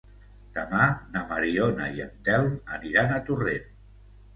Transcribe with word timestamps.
Demà 0.55 0.87
na 1.11 1.23
Mariona 1.35 1.93
i 1.95 2.03
en 2.09 2.19
Telm 2.31 2.53
aniran 2.81 3.19
a 3.21 3.25
Torrent. 3.33 3.75